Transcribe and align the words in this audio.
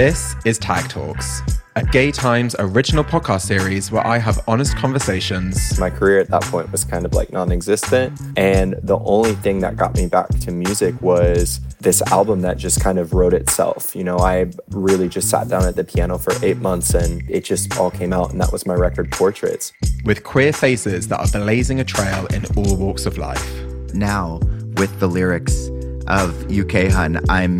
This 0.00 0.34
is 0.46 0.56
Tag 0.56 0.88
Talks, 0.88 1.42
a 1.76 1.84
Gay 1.84 2.10
Times 2.10 2.56
original 2.58 3.04
podcast 3.04 3.42
series 3.42 3.92
where 3.92 4.06
I 4.06 4.16
have 4.16 4.42
honest 4.48 4.74
conversations. 4.74 5.78
My 5.78 5.90
career 5.90 6.20
at 6.20 6.28
that 6.28 6.40
point 6.44 6.72
was 6.72 6.84
kind 6.84 7.04
of 7.04 7.12
like 7.12 7.34
non 7.34 7.52
existent. 7.52 8.18
And 8.34 8.76
the 8.82 8.98
only 9.00 9.34
thing 9.34 9.58
that 9.58 9.76
got 9.76 9.94
me 9.96 10.06
back 10.06 10.30
to 10.30 10.52
music 10.52 10.98
was 11.02 11.60
this 11.80 12.00
album 12.10 12.40
that 12.40 12.56
just 12.56 12.80
kind 12.80 12.98
of 12.98 13.12
wrote 13.12 13.34
itself. 13.34 13.94
You 13.94 14.04
know, 14.04 14.16
I 14.16 14.50
really 14.70 15.06
just 15.06 15.28
sat 15.28 15.48
down 15.48 15.66
at 15.66 15.76
the 15.76 15.84
piano 15.84 16.16
for 16.16 16.32
eight 16.42 16.56
months 16.56 16.94
and 16.94 17.22
it 17.28 17.44
just 17.44 17.76
all 17.78 17.90
came 17.90 18.14
out. 18.14 18.30
And 18.30 18.40
that 18.40 18.52
was 18.52 18.64
my 18.64 18.72
record, 18.72 19.12
Portraits. 19.12 19.74
With 20.06 20.24
queer 20.24 20.54
faces 20.54 21.08
that 21.08 21.20
are 21.20 21.40
blazing 21.40 21.78
a 21.78 21.84
trail 21.84 22.24
in 22.28 22.46
all 22.56 22.74
walks 22.74 23.04
of 23.04 23.18
life. 23.18 23.46
Now, 23.92 24.40
with 24.78 24.98
the 24.98 25.08
lyrics 25.08 25.68
of 26.06 26.50
UK 26.50 26.90
Hun, 26.90 27.22
I'm 27.28 27.58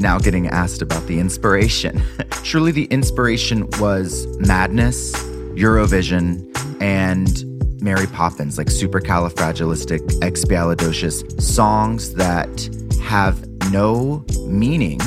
now 0.00 0.18
getting 0.18 0.48
asked 0.48 0.82
about 0.82 1.06
the 1.06 1.20
inspiration. 1.20 2.02
Surely 2.42 2.72
the 2.72 2.86
inspiration 2.86 3.68
was 3.78 4.26
Madness, 4.38 5.12
Eurovision, 5.54 6.44
and 6.80 7.44
Mary 7.82 8.06
Poppins, 8.06 8.56
like 8.58 8.66
supercalifragilisticexpialidocious 8.68 11.40
songs 11.40 12.14
that 12.14 12.68
have 13.02 13.48
no 13.70 14.24
meaning 14.46 14.98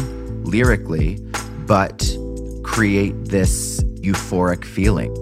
lyrically, 0.43 1.15
but 1.65 2.15
create 2.63 3.13
this 3.25 3.81
euphoric 4.01 4.65
feeling. 4.65 5.15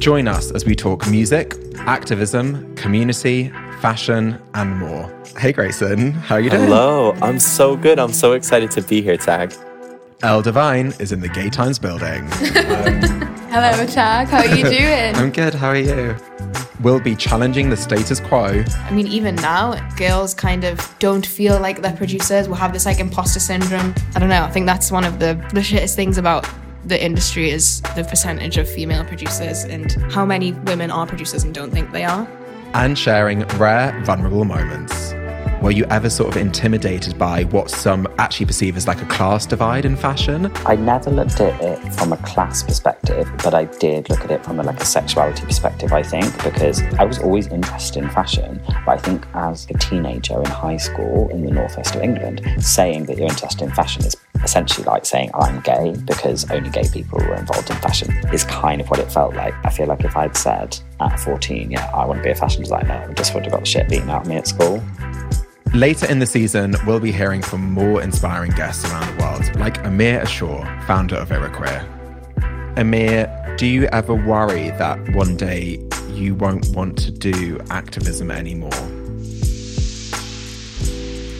Join 0.00 0.28
us 0.28 0.50
as 0.50 0.64
we 0.64 0.74
talk 0.74 1.06
music, 1.08 1.54
activism, 1.76 2.74
community, 2.76 3.52
fashion, 3.82 4.40
and 4.54 4.78
more. 4.78 5.12
Hey 5.36 5.52
Greyson, 5.52 6.12
how 6.12 6.36
are 6.36 6.40
you 6.40 6.50
doing? 6.50 6.62
Hello, 6.62 7.14
I'm 7.20 7.40
so 7.40 7.76
good. 7.76 7.98
I'm 7.98 8.12
so 8.12 8.32
excited 8.32 8.70
to 8.70 8.82
be 8.82 9.02
here, 9.02 9.16
Tag. 9.16 9.52
Elle 10.22 10.40
Devine 10.40 10.92
is 11.00 11.10
in 11.10 11.18
the 11.18 11.28
Gay 11.28 11.50
Times 11.50 11.80
building. 11.80 12.24
Hello, 13.50 13.84
Tag. 13.86 14.28
How 14.28 14.38
are 14.38 14.54
you 14.54 14.62
doing? 14.62 15.16
I'm 15.16 15.32
good. 15.32 15.52
How 15.52 15.70
are 15.70 15.76
you? 15.76 16.14
We'll 16.80 17.00
be 17.00 17.16
challenging 17.16 17.70
the 17.70 17.76
status 17.76 18.20
quo. 18.20 18.62
I 18.88 18.90
mean, 18.92 19.08
even 19.08 19.34
now, 19.34 19.74
girls 19.96 20.32
kind 20.32 20.62
of 20.62 20.78
don't 21.00 21.26
feel 21.26 21.58
like 21.58 21.82
they're 21.82 21.96
producers. 21.96 22.46
We'll 22.46 22.58
have 22.58 22.72
this 22.72 22.86
like 22.86 23.00
imposter 23.00 23.40
syndrome. 23.40 23.94
I 24.14 24.20
don't 24.20 24.28
know. 24.28 24.44
I 24.44 24.50
think 24.52 24.66
that's 24.66 24.92
one 24.92 25.04
of 25.04 25.18
the, 25.18 25.34
the 25.52 25.60
shittest 25.60 25.96
things 25.96 26.18
about 26.18 26.48
the 26.84 27.04
industry 27.04 27.50
is 27.50 27.80
the 27.96 28.04
percentage 28.04 28.58
of 28.58 28.68
female 28.68 29.04
producers 29.04 29.64
and 29.64 29.90
how 30.12 30.24
many 30.24 30.52
women 30.52 30.92
are 30.92 31.06
producers 31.06 31.42
and 31.42 31.52
don't 31.52 31.72
think 31.72 31.90
they 31.90 32.04
are. 32.04 32.28
And 32.74 32.98
sharing 32.98 33.40
rare, 33.58 33.98
vulnerable 34.04 34.44
moments. 34.44 35.14
Were 35.62 35.70
you 35.70 35.84
ever 35.90 36.10
sort 36.10 36.34
of 36.34 36.36
intimidated 36.36 37.16
by 37.16 37.44
what 37.44 37.70
some 37.70 38.08
actually 38.18 38.46
perceive 38.46 38.76
as 38.76 38.88
like 38.88 39.00
a 39.00 39.04
class 39.04 39.46
divide 39.46 39.84
in 39.84 39.94
fashion? 39.94 40.50
I 40.66 40.74
never 40.74 41.08
looked 41.10 41.40
at 41.40 41.62
it 41.62 41.94
from 41.94 42.12
a 42.12 42.16
class 42.16 42.64
perspective, 42.64 43.30
but 43.44 43.54
I 43.54 43.66
did 43.66 44.10
look 44.10 44.24
at 44.24 44.32
it 44.32 44.44
from 44.44 44.58
a, 44.58 44.64
like 44.64 44.80
a 44.80 44.84
sexuality 44.84 45.46
perspective, 45.46 45.92
I 45.92 46.02
think, 46.02 46.42
because 46.42 46.82
I 46.98 47.04
was 47.04 47.20
always 47.20 47.46
interested 47.46 48.02
in 48.02 48.10
fashion. 48.10 48.60
But 48.84 48.88
I 48.88 48.96
think 48.96 49.24
as 49.34 49.68
a 49.70 49.74
teenager 49.74 50.36
in 50.40 50.46
high 50.46 50.78
school 50.78 51.28
in 51.28 51.44
the 51.44 51.52
northwest 51.52 51.94
of 51.94 52.02
England, 52.02 52.40
saying 52.58 53.06
that 53.06 53.16
you're 53.16 53.28
interested 53.28 53.62
in 53.62 53.70
fashion 53.72 54.04
is 54.04 54.16
essentially 54.44 54.84
like 54.84 55.04
saying 55.04 55.30
I'm 55.34 55.60
gay 55.60 55.94
because 56.04 56.50
only 56.50 56.70
gay 56.70 56.88
people 56.92 57.18
were 57.18 57.34
involved 57.34 57.70
in 57.70 57.76
fashion 57.76 58.10
is 58.32 58.44
kind 58.44 58.80
of 58.80 58.88
what 58.88 58.98
it 58.98 59.10
felt 59.10 59.34
like. 59.34 59.54
I 59.64 59.70
feel 59.70 59.86
like 59.86 60.04
if 60.04 60.16
I'd 60.16 60.36
said 60.36 60.78
at 61.00 61.18
14, 61.20 61.70
yeah, 61.70 61.90
I 61.94 62.04
want 62.04 62.18
to 62.18 62.22
be 62.22 62.30
a 62.30 62.34
fashion 62.34 62.62
designer, 62.62 63.06
I 63.08 63.12
just 63.14 63.34
would 63.34 63.44
have 63.44 63.52
got 63.52 63.60
the 63.60 63.66
shit 63.66 63.88
beaten 63.88 64.10
out 64.10 64.22
of 64.22 64.28
me 64.28 64.36
at 64.36 64.46
school. 64.46 64.82
Later 65.74 66.06
in 66.10 66.18
the 66.18 66.26
season, 66.26 66.76
we'll 66.86 67.00
be 67.00 67.12
hearing 67.12 67.40
from 67.40 67.72
more 67.72 68.02
inspiring 68.02 68.50
guests 68.52 68.84
around 68.84 69.16
the 69.16 69.22
world, 69.24 69.56
like 69.58 69.82
Amir 69.86 70.20
Ashour, 70.20 70.86
founder 70.86 71.16
of 71.16 71.28
Queer. 71.52 71.88
Amir, 72.76 73.54
do 73.56 73.66
you 73.66 73.84
ever 73.86 74.14
worry 74.14 74.70
that 74.72 75.14
one 75.14 75.36
day 75.36 75.78
you 76.10 76.34
won't 76.34 76.68
want 76.76 76.98
to 76.98 77.10
do 77.10 77.58
activism 77.70 78.30
anymore? 78.30 78.70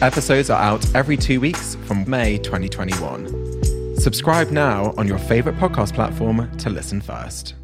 Episodes 0.01 0.49
are 0.49 0.61
out 0.61 0.83
every 0.95 1.15
two 1.15 1.39
weeks 1.39 1.75
from 1.85 2.09
May 2.09 2.37
2021. 2.37 3.97
Subscribe 3.97 4.51
now 4.51 4.93
on 4.97 5.07
your 5.07 5.17
favourite 5.17 5.57
podcast 5.57 5.93
platform 5.93 6.49
to 6.57 6.69
listen 6.69 6.99
first. 6.99 7.55